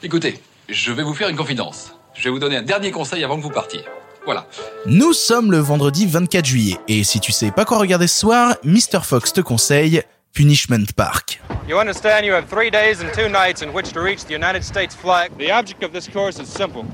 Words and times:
Écoutez, 0.00 0.38
je 0.68 0.92
vais 0.92 1.02
vous 1.02 1.12
faire 1.12 1.28
une 1.28 1.36
confidence. 1.36 1.92
Je 2.14 2.22
vais 2.22 2.30
vous 2.30 2.38
donner 2.38 2.56
un 2.56 2.62
dernier 2.62 2.92
conseil 2.92 3.24
avant 3.24 3.36
que 3.36 3.42
vous 3.42 3.50
partiez. 3.50 3.80
Voilà. 4.24 4.46
Nous 4.86 5.12
sommes 5.12 5.50
le 5.50 5.58
vendredi 5.58 6.06
24 6.06 6.44
juillet, 6.44 6.76
et 6.86 7.02
si 7.02 7.18
tu 7.18 7.32
sais 7.32 7.50
pas 7.50 7.64
quoi 7.64 7.78
regarder 7.78 8.06
ce 8.06 8.20
soir, 8.20 8.54
Mr. 8.62 9.02
Fox 9.02 9.32
te 9.32 9.40
conseille 9.40 10.02
Punishment 10.34 10.84
Park. 10.94 11.40
You 11.68 11.80
understand 11.80 12.24
you 12.24 12.32
have 12.32 12.46
three 12.48 12.70
days 12.70 13.00
and 13.02 13.12
two 13.12 13.28
nights 13.28 13.60
in 13.60 13.72
which 13.72 13.92
to 13.92 14.00
reach 14.00 14.24
the 14.24 14.34
United 14.34 14.62
States 14.62 14.94
flag. 14.94 15.32
The 15.36 15.50
object 15.50 15.82
of 15.82 15.92
this 15.92 16.06
course 16.06 16.38
is 16.38 16.46
simple. 16.46 16.84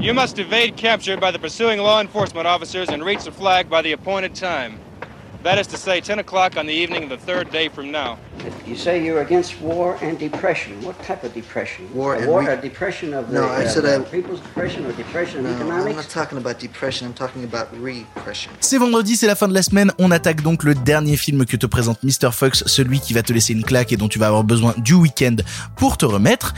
You 0.00 0.14
must 0.14 0.38
evade 0.38 0.76
capture 0.76 1.18
by 1.18 1.32
the 1.32 1.38
pursuing 1.38 1.80
law 1.80 2.00
enforcement 2.00 2.46
officers 2.46 2.88
and 2.88 3.04
reach 3.04 3.24
the 3.24 3.32
flag 3.32 3.68
by 3.68 3.82
the 3.82 3.92
appointed 3.92 4.34
time. 4.34 4.78
That 5.44 5.58
is 5.58 5.66
to 5.68 5.76
say, 5.76 6.00
10 6.00 6.20
o'clock 6.20 6.56
on 6.56 6.64
the 6.66 6.72
evening 6.72 7.02
of 7.04 7.10
the 7.10 7.18
third 7.18 7.50
day 7.52 7.68
from 7.68 7.90
now. 7.92 8.16
You 8.66 8.74
say 8.76 9.04
you're 9.04 9.20
against 9.20 9.60
war 9.60 9.98
and 10.00 10.18
depression. 10.18 10.72
What 10.82 10.98
type 11.02 11.22
of 11.22 11.34
depression? 11.34 11.86
War 11.94 12.14
a 12.14 12.18
and 12.20 12.28
war, 12.28 12.40
re- 12.40 12.52
a 12.54 12.56
depression 12.56 13.12
of 13.12 13.28
the 13.28 13.34
No, 13.34 13.42
I 13.44 13.64
uh, 13.66 13.68
said 13.68 13.84
I- 13.84 13.98
people's 14.10 14.40
depression 14.40 14.86
or 14.86 14.92
depression 14.92 15.40
of 15.40 15.44
No, 15.44 15.50
I'm 15.50 15.60
economics? 15.60 15.96
not 15.96 16.08
talking 16.08 16.38
about 16.38 16.58
depression. 16.58 17.06
I'm 17.06 17.12
talking 17.12 17.44
about 17.44 17.68
repression. 17.78 18.50
C'est 18.60 18.78
vendredi, 18.78 19.16
c'est 19.16 19.26
la 19.26 19.34
fin 19.36 19.46
de 19.46 19.52
la 19.52 19.62
semaine, 19.62 19.92
on 19.98 20.10
attaque 20.10 20.40
donc 20.40 20.64
le 20.64 20.74
dernier 20.74 21.18
film 21.18 21.44
que 21.44 21.58
te 21.58 21.66
présente 21.66 22.02
Mr. 22.02 22.32
Fox, 22.32 22.64
celui 22.66 22.98
qui 23.00 23.12
va 23.12 23.22
te 23.22 23.30
laisser 23.34 23.52
une 23.52 23.64
claque 23.64 23.92
et 23.92 23.98
dont 23.98 24.08
tu 24.08 24.18
vas 24.18 24.28
avoir 24.28 24.44
besoin 24.44 24.72
du 24.78 24.94
week-end 24.94 25.36
pour 25.76 25.98
te 25.98 26.06
remettre. 26.06 26.54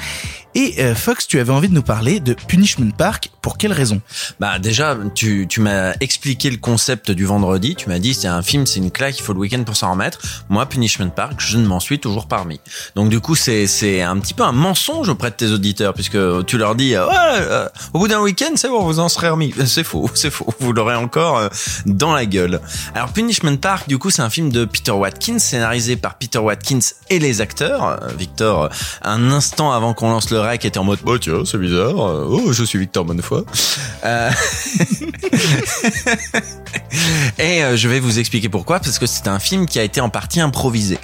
Et 0.54 0.76
euh, 0.78 0.94
Fox, 0.94 1.26
tu 1.26 1.40
avais 1.40 1.52
envie 1.52 1.68
de 1.68 1.74
nous 1.74 1.82
parler 1.82 2.20
de 2.20 2.34
Punishment 2.34 2.90
Park, 2.96 3.30
pour 3.46 3.58
quelle 3.58 3.72
raison? 3.72 4.00
Bah 4.40 4.58
déjà, 4.58 4.98
tu, 5.14 5.46
tu 5.48 5.60
m'as 5.60 5.92
expliqué 6.00 6.50
le 6.50 6.56
concept 6.56 7.12
du 7.12 7.24
vendredi. 7.26 7.76
Tu 7.76 7.88
m'as 7.88 8.00
dit 8.00 8.12
c'est 8.12 8.26
un 8.26 8.42
film, 8.42 8.66
c'est 8.66 8.80
une 8.80 8.90
claque, 8.90 9.16
il 9.20 9.22
faut 9.22 9.32
le 9.34 9.38
week-end 9.38 9.62
pour 9.62 9.76
s'en 9.76 9.92
remettre. 9.92 10.18
Moi, 10.48 10.66
Punishment 10.66 11.10
Park, 11.10 11.34
je 11.38 11.56
ne 11.56 11.64
m'en 11.64 11.78
suis 11.78 12.00
toujours 12.00 12.26
parmi. 12.26 12.60
Donc 12.96 13.08
du 13.08 13.20
coup, 13.20 13.36
c'est 13.36 13.68
c'est 13.68 14.02
un 14.02 14.18
petit 14.18 14.34
peu 14.34 14.42
un 14.42 14.50
mensonge 14.50 15.08
auprès 15.10 15.30
de 15.30 15.36
tes 15.36 15.46
auditeurs 15.52 15.94
puisque 15.94 16.18
tu 16.46 16.58
leur 16.58 16.74
dis 16.74 16.96
euh, 16.96 17.06
ouais, 17.06 17.14
euh, 17.14 17.68
au 17.94 18.00
bout 18.00 18.08
d'un 18.08 18.20
week-end, 18.20 18.50
c'est 18.56 18.68
bon, 18.68 18.82
vous 18.82 18.98
en 18.98 19.08
serez 19.08 19.28
remis. 19.28 19.54
C'est 19.64 19.84
faux, 19.84 20.10
c'est 20.14 20.30
faux. 20.30 20.52
Vous 20.58 20.72
l'aurez 20.72 20.96
encore 20.96 21.38
euh, 21.38 21.48
dans 21.86 22.12
la 22.12 22.26
gueule. 22.26 22.60
Alors 22.96 23.10
Punishment 23.10 23.58
Park, 23.58 23.88
du 23.88 23.98
coup, 23.98 24.10
c'est 24.10 24.22
un 24.22 24.30
film 24.30 24.50
de 24.50 24.64
Peter 24.64 24.90
Watkins, 24.90 25.38
scénarisé 25.38 25.94
par 25.94 26.18
Peter 26.18 26.40
Watkins 26.40 26.80
et 27.10 27.20
les 27.20 27.40
acteurs. 27.40 27.84
Euh, 27.84 28.08
Victor, 28.18 28.64
euh, 28.64 28.68
un 29.02 29.30
instant 29.30 29.70
avant 29.70 29.94
qu'on 29.94 30.10
lance 30.10 30.30
le 30.30 30.40
rec, 30.40 30.64
était 30.64 30.80
en 30.80 30.84
mode 30.84 30.98
oh 31.06 31.16
tiens, 31.16 31.44
c'est 31.44 31.58
bizarre. 31.58 32.08
Euh, 32.08 32.24
Oh, 32.28 32.52
je 32.52 32.64
suis 32.64 32.78
Victor 32.78 33.04
Bonnefoy. 33.04 33.35
Euh, 34.04 34.30
Et 37.38 37.62
euh, 37.62 37.76
je 37.76 37.88
vais 37.88 38.00
vous 38.00 38.18
expliquer 38.18 38.48
pourquoi, 38.48 38.80
parce 38.80 38.98
que 38.98 39.06
c'est 39.06 39.28
un 39.28 39.38
film 39.38 39.66
qui 39.66 39.78
a 39.78 39.82
été 39.82 40.00
en 40.00 40.08
partie 40.08 40.40
improvisé. 40.40 40.98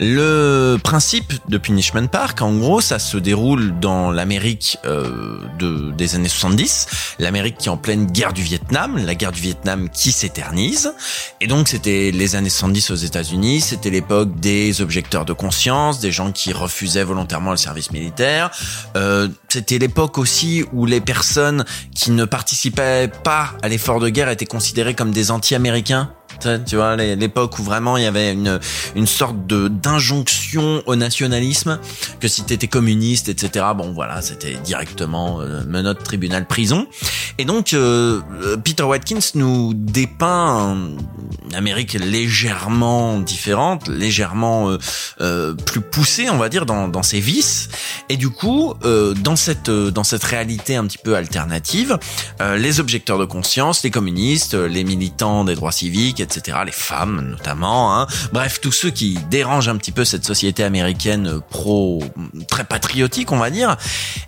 Le 0.00 0.76
principe 0.82 1.32
de 1.48 1.58
Punishment 1.58 2.06
Park, 2.06 2.42
en 2.42 2.54
gros, 2.56 2.80
ça 2.80 2.98
se 2.98 3.16
déroule 3.16 3.78
dans 3.80 4.10
l'Amérique 4.10 4.78
euh, 4.84 5.38
de, 5.58 5.90
des 5.92 6.14
années 6.14 6.28
70, 6.28 6.86
l'Amérique 7.18 7.58
qui 7.58 7.68
est 7.68 7.70
en 7.70 7.76
pleine 7.76 8.06
guerre 8.06 8.32
du 8.32 8.42
Vietnam, 8.42 8.96
la 9.04 9.14
guerre 9.14 9.32
du 9.32 9.40
Vietnam 9.40 9.88
qui 9.88 10.12
s'éternise. 10.12 10.92
Et 11.40 11.46
donc, 11.46 11.68
c'était 11.68 12.10
les 12.12 12.36
années 12.36 12.50
70 12.50 12.90
aux 12.90 12.96
États-Unis, 12.96 13.60
c'était 13.60 13.90
l'époque 13.90 14.38
des 14.40 14.80
objecteurs 14.80 15.24
de 15.24 15.32
conscience, 15.32 16.00
des 16.00 16.12
gens 16.12 16.32
qui 16.32 16.52
refusaient 16.52 17.04
volontairement 17.04 17.52
le 17.52 17.56
service 17.56 17.92
militaire. 17.92 18.50
Euh, 18.96 19.28
c'était 19.48 19.78
l'époque 19.78 20.18
aussi 20.18 20.64
où 20.72 20.86
les 20.86 21.00
personnes 21.00 21.64
qui 21.94 22.10
ne 22.10 22.24
participaient 22.24 23.10
pas 23.22 23.52
à 23.62 23.68
l'effort 23.68 24.00
de 24.00 24.08
guerre 24.08 24.28
étaient 24.28 24.46
considérées 24.46 24.94
comme 24.94 25.12
des 25.12 25.30
anti-américains. 25.30 26.10
Tu 26.40 26.76
vois, 26.76 26.96
l'époque 26.96 27.58
où 27.58 27.62
vraiment 27.62 27.96
il 27.96 28.04
y 28.04 28.06
avait 28.06 28.32
une, 28.32 28.60
une 28.94 29.06
sorte 29.06 29.46
de 29.46 29.68
d'injonction 29.68 30.82
au 30.86 30.96
nationalisme, 30.96 31.78
que 32.20 32.28
si 32.28 32.44
t'étais 32.44 32.68
communiste, 32.68 33.28
etc., 33.28 33.66
bon 33.76 33.92
voilà, 33.92 34.22
c'était 34.22 34.54
directement 34.64 35.40
euh, 35.40 35.62
menotte, 35.66 36.02
tribunal, 36.02 36.46
prison. 36.46 36.86
Et 37.38 37.44
donc, 37.44 37.72
euh, 37.72 38.20
Peter 38.64 38.82
Watkins 38.82 39.18
nous 39.34 39.72
dépeint 39.74 40.76
une 41.44 41.54
Amérique 41.54 41.94
légèrement 41.94 43.18
différente, 43.18 43.88
légèrement 43.88 44.70
euh, 44.70 44.78
euh, 45.20 45.54
plus 45.54 45.80
poussée, 45.80 46.28
on 46.30 46.36
va 46.36 46.48
dire, 46.48 46.66
dans, 46.66 46.88
dans 46.88 47.02
ses 47.02 47.20
vices. 47.20 47.68
Et 48.08 48.16
du 48.16 48.30
coup, 48.30 48.74
euh, 48.84 49.14
dans 49.14 49.36
cette 49.36 49.68
euh, 49.68 49.90
dans 49.90 50.04
cette 50.04 50.24
réalité 50.24 50.76
un 50.76 50.84
petit 50.86 50.98
peu 50.98 51.16
alternative, 51.16 51.98
euh, 52.40 52.56
les 52.56 52.80
objecteurs 52.80 53.18
de 53.18 53.24
conscience, 53.24 53.82
les 53.82 53.90
communistes, 53.90 54.54
les 54.54 54.84
militants 54.84 55.44
des 55.44 55.54
droits 55.54 55.72
civiques, 55.72 56.20
etc., 56.20 56.58
les 56.66 56.72
femmes 56.72 57.28
notamment, 57.30 57.98
hein, 57.98 58.06
bref, 58.32 58.60
tous 58.60 58.72
ceux 58.72 58.90
qui 58.90 59.18
dérangent 59.30 59.68
un 59.68 59.76
petit 59.76 59.92
peu 59.92 60.04
cette 60.04 60.24
société 60.24 60.64
américaine 60.64 61.40
pro 61.50 62.02
très 62.48 62.64
patriotique, 62.64 63.32
on 63.32 63.38
va 63.38 63.50
dire, 63.50 63.76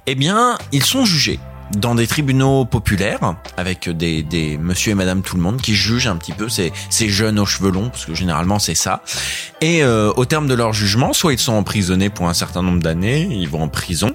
eh 0.06 0.14
bien, 0.14 0.58
ils 0.72 0.84
sont 0.84 1.04
jugés 1.04 1.38
dans 1.72 1.94
des 1.94 2.06
tribunaux 2.06 2.64
populaires 2.64 3.34
avec 3.56 3.88
des, 3.88 4.22
des 4.22 4.58
monsieur 4.58 4.92
et 4.92 4.94
madame 4.94 5.22
tout 5.22 5.36
le 5.36 5.42
monde 5.42 5.60
qui 5.60 5.74
jugent 5.74 6.06
un 6.06 6.16
petit 6.16 6.32
peu 6.32 6.48
ces, 6.48 6.72
ces 6.90 7.08
jeunes 7.08 7.38
aux 7.38 7.46
cheveux 7.46 7.70
longs 7.70 7.88
parce 7.88 8.04
que 8.04 8.14
généralement 8.14 8.58
c'est 8.58 8.74
ça. 8.74 9.02
Et 9.60 9.82
euh, 9.82 10.12
au 10.16 10.24
terme 10.24 10.46
de 10.46 10.54
leur 10.54 10.72
jugement 10.72 11.12
soit 11.12 11.32
ils 11.32 11.38
sont 11.38 11.54
emprisonnés 11.54 12.10
pour 12.10 12.28
un 12.28 12.34
certain 12.34 12.62
nombre 12.62 12.80
d'années 12.82 13.28
ils 13.30 13.48
vont 13.48 13.62
en 13.62 13.68
prison 13.68 14.12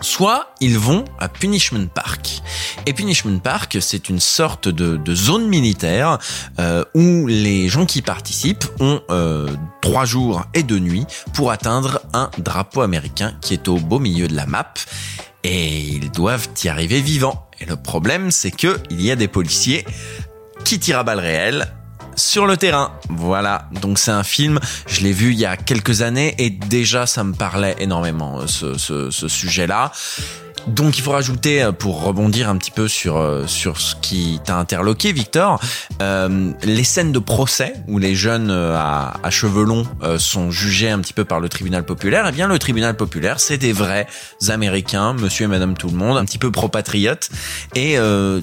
soit 0.00 0.54
ils 0.60 0.78
vont 0.78 1.04
à 1.18 1.28
Punishment 1.28 1.86
Park. 1.86 2.42
Et 2.86 2.92
Punishment 2.92 3.38
Park, 3.38 3.78
c'est 3.80 4.08
une 4.08 4.20
sorte 4.20 4.68
de, 4.68 5.14
zone 5.14 5.48
militaire 5.48 6.18
euh, 6.58 6.84
où 6.94 7.26
les 7.26 7.68
gens 7.68 7.86
qui 7.86 8.02
participent 8.02 8.64
ont 8.80 9.00
euh, 9.10 9.48
trois 9.80 10.04
jours 10.04 10.44
et 10.54 10.62
deux 10.62 10.78
nuits 10.78 11.06
pour 11.34 11.50
atteindre 11.50 12.00
un 12.12 12.30
drapeau 12.38 12.82
américain 12.82 13.34
qui 13.40 13.54
est 13.54 13.68
au 13.68 13.76
beau 13.76 13.98
milieu 13.98 14.28
de 14.28 14.36
la 14.36 14.46
map. 14.46 14.74
Et 15.42 15.78
ils 15.78 16.10
doivent 16.10 16.48
y 16.62 16.68
arriver 16.68 17.00
vivants. 17.00 17.48
Et 17.60 17.64
le 17.64 17.76
problème, 17.76 18.30
c'est 18.30 18.50
que 18.50 18.78
il 18.90 19.02
y 19.02 19.10
a 19.10 19.16
des 19.16 19.28
policiers 19.28 19.84
qui 20.64 20.78
tirent 20.78 20.98
à 20.98 21.02
balles 21.02 21.20
réelles 21.20 21.74
sur 22.20 22.46
le 22.46 22.56
terrain. 22.56 22.92
Voilà. 23.08 23.68
Donc 23.80 23.98
c'est 23.98 24.10
un 24.10 24.22
film, 24.22 24.60
je 24.86 25.00
l'ai 25.00 25.12
vu 25.12 25.32
il 25.32 25.38
y 25.38 25.46
a 25.46 25.56
quelques 25.56 26.02
années 26.02 26.34
et 26.38 26.50
déjà 26.50 27.06
ça 27.06 27.24
me 27.24 27.32
parlait 27.32 27.76
énormément 27.78 28.40
euh, 28.40 28.46
ce, 28.46 29.28
sujet-là. 29.28 29.92
Donc 30.66 30.98
il 30.98 31.02
faut 31.02 31.12
rajouter, 31.12 31.62
euh, 31.62 31.72
pour 31.72 32.02
rebondir 32.02 32.48
un 32.48 32.56
petit 32.56 32.70
peu 32.70 32.86
sur 32.88 33.16
euh, 33.16 33.46
sur 33.46 33.80
ce 33.80 33.94
qui 33.96 34.40
t'a 34.44 34.56
interloqué, 34.56 35.12
Victor, 35.12 35.60
euh, 36.02 36.50
les 36.62 36.84
scènes 36.84 37.12
de 37.12 37.18
procès 37.18 37.74
où 37.88 37.98
les 37.98 38.14
jeunes 38.14 38.50
euh, 38.50 38.76
à, 38.76 39.14
à 39.22 39.30
cheveux 39.30 39.64
longs 39.64 39.86
euh, 40.02 40.18
sont 40.18 40.50
jugés 40.50 40.90
un 40.90 40.98
petit 41.00 41.12
peu 41.12 41.24
par 41.24 41.40
le 41.40 41.48
tribunal 41.48 41.84
populaire. 41.84 42.26
Eh 42.28 42.32
bien 42.32 42.46
le 42.46 42.58
tribunal 42.58 42.96
populaire, 42.96 43.40
c'est 43.40 43.58
des 43.58 43.72
vrais 43.72 44.06
Américains, 44.48 45.12
Monsieur 45.14 45.44
et 45.44 45.48
Madame 45.48 45.76
tout 45.76 45.88
le 45.88 45.96
monde, 45.96 46.18
un 46.18 46.24
petit 46.24 46.38
peu 46.38 46.50
pro-patriotes. 46.50 47.30
Et 47.74 47.98
euh, 47.98 48.40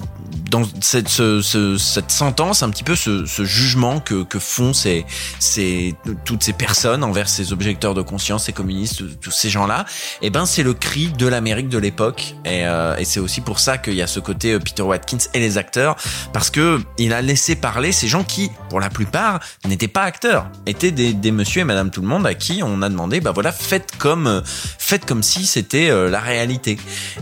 dans 0.50 0.62
cette 0.80 1.08
ce- 1.08 1.40
ce- 1.42 1.78
cette 1.78 2.10
sentence, 2.10 2.62
un 2.62 2.70
petit 2.70 2.84
peu 2.84 2.96
ce, 2.96 3.26
ce 3.26 3.44
jugement 3.44 4.00
que 4.00 4.24
que 4.24 4.38
font 4.38 4.72
ces 4.72 5.04
ces 5.38 5.94
toutes 6.24 6.42
ces 6.42 6.52
personnes 6.52 7.04
envers 7.04 7.28
ces 7.28 7.52
objecteurs 7.52 7.94
de 7.94 8.02
conscience, 8.02 8.44
ces 8.44 8.52
communistes, 8.52 9.02
tous 9.20 9.30
ces 9.30 9.50
gens-là, 9.50 9.84
eh 10.22 10.30
ben 10.30 10.46
c'est 10.46 10.62
le 10.62 10.74
cri 10.74 11.08
de 11.08 11.26
l'Amérique 11.26 11.68
de 11.68 11.78
l'époque 11.78 12.07
et, 12.44 12.66
euh, 12.66 12.96
et 12.96 13.04
c'est 13.04 13.20
aussi 13.20 13.40
pour 13.40 13.58
ça 13.58 13.78
qu'il 13.78 13.94
y 13.94 14.02
a 14.02 14.06
ce 14.06 14.20
côté 14.20 14.52
euh, 14.52 14.58
Peter 14.58 14.82
Watkins 14.82 15.18
et 15.34 15.40
les 15.40 15.58
acteurs. 15.58 15.96
Parce 16.32 16.50
que 16.50 16.80
il 16.98 17.12
a 17.12 17.22
laissé 17.22 17.56
parler 17.56 17.92
ces 17.92 18.08
gens 18.08 18.24
qui 18.24 18.50
pour 18.68 18.80
la 18.80 18.90
plupart 18.90 19.40
n'étaient 19.66 19.88
pas 19.88 20.02
acteurs. 20.02 20.50
Étaient 20.66 20.90
des, 20.90 21.12
des 21.12 21.30
monsieur 21.30 21.62
et 21.62 21.64
madame 21.64 21.90
tout 21.90 22.00
le 22.00 22.08
monde 22.08 22.26
à 22.26 22.34
qui 22.34 22.62
on 22.62 22.82
a 22.82 22.88
demandé 22.88 23.20
bah 23.20 23.32
voilà 23.32 23.52
faites 23.52 23.92
comme 23.98 24.26
euh, 24.26 24.40
faites 24.44 25.04
comme 25.04 25.22
si 25.22 25.46
c'était 25.46 25.90
euh, 25.90 26.10
la 26.10 26.20
réalité. 26.20 26.78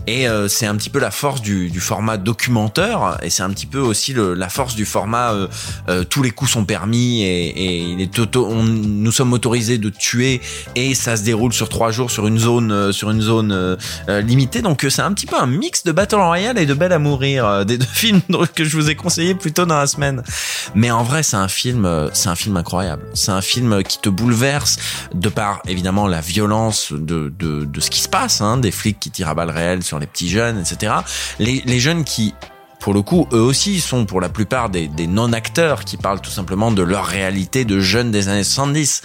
Et 0.07 0.29
euh, 0.29 0.49
c'est 0.49 0.67
un 0.67 0.77
petit 0.77 0.91
peu 0.91 0.99
la 0.99 1.11
force 1.11 1.41
du, 1.43 1.71
du 1.71 1.81
format 1.81 2.17
documentaire. 2.17 3.19
Et 3.23 3.31
c'est 3.31 3.43
un 3.43 3.51
petit 3.51 3.67
peu 3.67 3.81
aussi 3.81 4.13
le, 4.13 4.35
la 4.35 4.49
force 4.49 4.75
du 4.75 4.85
format 4.85 5.33
euh, 5.33 5.49
euh, 5.89 6.05
tous 6.05 6.23
les 6.23 6.31
coups 6.31 6.51
sont 6.51 6.65
permis 6.65 7.23
et, 7.23 7.47
et 7.49 7.79
il 7.79 8.01
est 8.01 8.19
auto, 8.19 8.47
on, 8.47 8.63
nous 8.63 9.13
sommes 9.13 9.33
autorisés 9.33 9.79
de 9.79 9.91
tuer 9.91 10.41
et 10.75 10.95
ça 10.95 11.17
se 11.17 11.23
déroule 11.23 11.53
sur 11.53 11.69
trois 11.69 11.91
jours 11.91 12.11
sur 12.11 12.27
une 12.27 12.39
zone 12.39 12.93
sur 12.93 13.11
une 13.11 13.21
zone 13.21 13.77
limitée. 14.09 14.63
Donc 14.63 14.76
euh, 14.85 14.91
c'est 14.91 15.03
un 15.03 15.13
petit 15.13 15.27
peu 15.27 15.37
un 15.37 15.47
mix 15.47 15.85
de 15.85 15.93
Battle 15.93 16.17
Royale 16.17 16.59
et 16.59 16.67
de 16.67 16.75
Belle 16.75 16.93
à 16.93 16.99
mourir 16.99 17.47
euh, 17.47 17.65
des 17.65 17.79
deux 17.79 17.87
films 17.87 18.21
que 18.55 18.65
je 18.65 18.77
vous 18.77 18.91
ai 18.91 18.95
conseillé 18.95 19.35
plus 19.35 19.53
tôt 19.53 19.67
dans 19.67 19.79
la 19.79 19.87
semaine. 19.87 20.23
Mais 20.75 20.91
en 20.91 21.03
vrai 21.03 21.23
c'est 21.23 21.37
un 21.37 21.49
film 21.49 21.85
euh, 21.85 22.09
c'est 22.13 22.29
un 22.29 22.37
film 22.37 22.57
incroyable. 22.57 23.03
C'est 23.15 23.33
un 23.33 23.43
film 23.43 23.83
qui 23.83 23.99
te 23.99 24.09
bouleverse 24.09 24.79
de 25.15 25.29
par 25.29 25.61
évidemment 25.67 26.07
la 26.07 26.21
violence 26.21 26.93
de, 26.93 27.33
de, 27.39 27.65
de 27.65 27.81
ce 27.81 27.91
qui 27.91 28.01
se 28.01 28.09
passe 28.09 28.41
hein, 28.41 28.59
des 28.59 28.71
flics 28.71 29.01
qui 29.01 29.11
tirent 29.11 29.29
à 29.29 29.35
balles 29.35 29.51
réelles 29.51 29.83
sur 29.83 29.99
les 29.99 30.07
petits 30.07 30.29
jeunes 30.29 30.59
etc 30.59 30.93
les, 31.39 31.63
les 31.65 31.81
jeunes 31.81 32.05
qui 32.05 32.35
pour 32.81 32.95
le 32.95 33.03
coup, 33.03 33.27
eux 33.33 33.41
aussi 33.41 33.81
sont 33.81 34.07
pour 34.07 34.21
la 34.21 34.29
plupart 34.29 34.71
des, 34.71 34.87
des 34.87 35.09
non-acteurs 35.09 35.85
qui 35.85 35.97
parlent 35.97 36.21
tout 36.21 36.31
simplement 36.31 36.71
de 36.71 36.83
leur 36.83 37.05
réalité 37.05 37.65
de 37.65 37.81
jeunes 37.81 38.13
des 38.13 38.29
années 38.29 38.45
70. 38.45 39.03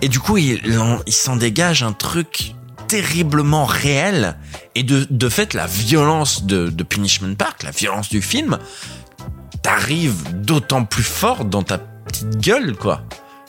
Et 0.00 0.08
du 0.08 0.20
coup, 0.20 0.38
il, 0.38 0.62
il 1.06 1.12
s'en 1.12 1.36
dégage 1.36 1.82
un 1.82 1.92
truc 1.92 2.54
terriblement 2.94 3.64
réel. 3.64 4.36
Et 4.76 4.84
de, 4.84 5.04
de 5.10 5.28
fait, 5.28 5.52
la 5.52 5.66
violence 5.66 6.44
de, 6.44 6.68
de 6.68 6.82
Punishment 6.84 7.34
Park, 7.34 7.64
la 7.64 7.72
violence 7.72 8.08
du 8.08 8.22
film, 8.22 8.58
t'arrive 9.62 10.14
d'autant 10.32 10.84
plus 10.84 11.02
fort 11.02 11.44
dans 11.44 11.64
ta 11.64 11.78
petite 11.78 12.38
gueule, 12.38 12.76
quoi. 12.76 13.02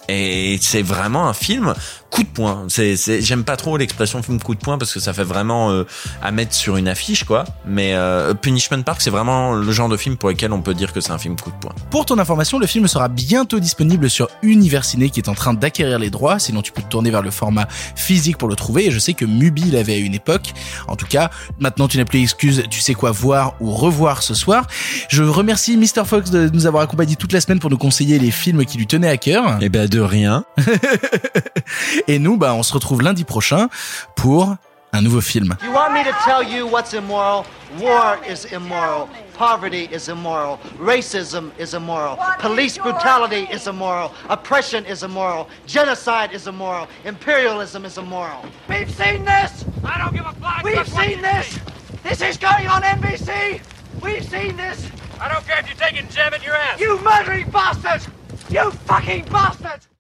Et 0.09 0.57
c'est 0.61 0.81
vraiment 0.81 1.27
un 1.27 1.33
film 1.33 1.75
coup 2.15 2.23
de 2.23 2.29
poing. 2.29 2.65
C'est, 2.69 2.95
c'est, 2.95 3.21
j'aime 3.21 3.43
pas 3.43 3.57
trop 3.57 3.75
l'expression 3.75 4.23
film 4.23 4.39
coup 4.39 4.55
de 4.55 4.59
poing 4.59 4.77
parce 4.77 4.93
que 4.93 5.01
ça 5.01 5.11
fait 5.11 5.23
vraiment 5.23 5.71
euh, 5.71 5.83
à 6.23 6.31
mettre 6.31 6.53
sur 6.53 6.77
une 6.77 6.87
affiche, 6.87 7.25
quoi. 7.25 7.43
Mais 7.65 7.93
euh, 7.93 8.33
Punishment 8.33 8.83
Park, 8.83 9.01
c'est 9.01 9.09
vraiment 9.09 9.53
le 9.53 9.71
genre 9.73 9.89
de 9.89 9.97
film 9.97 10.15
pour 10.15 10.29
lequel 10.29 10.53
on 10.53 10.61
peut 10.61 10.73
dire 10.73 10.93
que 10.93 11.01
c'est 11.01 11.11
un 11.11 11.17
film 11.17 11.35
coup 11.35 11.51
de 11.51 11.57
poing. 11.57 11.73
Pour 11.91 12.05
ton 12.05 12.17
information, 12.17 12.57
le 12.57 12.67
film 12.67 12.87
sera 12.87 13.09
bientôt 13.09 13.59
disponible 13.59 14.09
sur 14.09 14.29
Universiné 14.43 15.09
qui 15.09 15.19
est 15.19 15.27
en 15.27 15.35
train 15.35 15.53
d'acquérir 15.53 15.99
les 15.99 16.09
droits. 16.09 16.39
Sinon, 16.39 16.61
tu 16.61 16.71
peux 16.71 16.81
te 16.81 16.87
tourner 16.87 17.11
vers 17.11 17.21
le 17.21 17.31
format 17.31 17.67
physique 17.95 18.37
pour 18.37 18.47
le 18.47 18.55
trouver. 18.55 18.87
Et 18.87 18.91
je 18.91 18.99
sais 18.99 19.13
que 19.13 19.25
Mubi 19.25 19.71
l'avait 19.71 19.95
à 19.95 19.97
une 19.97 20.15
époque. 20.15 20.53
En 20.87 20.95
tout 20.95 21.07
cas, 21.07 21.29
maintenant 21.59 21.89
tu 21.89 21.97
n'as 21.97 22.05
plus 22.05 22.19
d'excuses. 22.19 22.63
Tu 22.69 22.79
sais 22.79 22.93
quoi 22.93 23.11
voir 23.11 23.55
ou 23.59 23.71
revoir 23.71 24.23
ce 24.23 24.33
soir. 24.33 24.67
Je 25.09 25.23
remercie 25.23 25.75
Mr. 25.75 26.05
Fox 26.05 26.31
de 26.31 26.49
nous 26.53 26.65
avoir 26.65 26.83
accompagnés 26.83 27.17
toute 27.17 27.33
la 27.33 27.41
semaine 27.41 27.59
pour 27.59 27.69
nous 27.69 27.77
conseiller 27.77 28.19
les 28.19 28.31
films 28.31 28.63
qui 28.63 28.77
lui 28.77 28.87
tenaient 28.87 29.09
à 29.09 29.17
cœur. 29.17 29.57
Eh 29.59 29.67
ben 29.67 29.89
de 29.89 29.99
rien. 29.99 30.45
Et 32.07 32.19
nous, 32.19 32.37
bah, 32.37 32.53
on 32.53 32.63
se 32.63 32.73
retrouve 32.73 33.01
lundi 33.01 33.23
prochain 33.23 33.67
pour 34.15 34.55
un 34.93 35.01
nouveau 35.01 35.21
film. 35.21 35.55
You 35.63 35.71
want 35.71 35.93
me 35.93 36.03
to 36.03 36.13
tell 36.23 36.43
you 36.43 36.67
what's 36.67 36.93
immoral? 36.93 37.45
War 37.79 38.17
is 38.29 38.45
immoral. 38.53 39.09
Poverty 39.33 39.89
is 39.91 40.07
immoral. 40.07 40.59
Racism 40.79 41.51
is 41.59 41.73
immoral. 41.73 42.17
Police 42.39 42.77
brutality 42.77 43.47
is 43.51 43.67
immoral. 43.67 44.11
Oppression 44.29 44.85
is 44.85 45.03
immoral. 45.03 45.49
Genocide 45.67 46.31
is 46.33 46.47
immoral. 46.47 46.87
Imperialism 47.03 47.83
is 47.83 47.97
immoral. 47.97 48.45
We've 48.69 48.89
seen 48.89 49.25
this! 49.25 49.65
I 49.83 49.97
don't 49.97 50.13
give 50.13 50.25
a 50.25 50.33
flying 50.33 50.63
We've 50.63 50.87
seen 50.87 51.21
this! 51.21 51.59
This 52.03 52.21
is 52.21 52.37
going 52.37 52.67
on 52.67 52.81
NBC! 52.83 53.61
We've 54.01 54.23
seen 54.23 54.55
this! 54.55 54.89
I 55.19 55.27
don't 55.27 55.45
care 55.45 55.59
if 55.59 55.67
you're 55.67 55.75
taking 55.75 56.07
jab 56.09 56.33
at 56.33 56.45
your 56.45 56.55
ass. 56.55 56.79
You 56.79 57.01
murdering 57.01 57.49
bastards! 57.49 58.07
You 58.49 58.71
fucking 58.71 59.25
bastards! 59.25 59.87